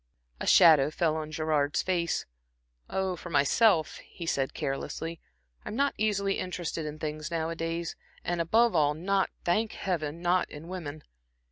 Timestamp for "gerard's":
1.31-1.83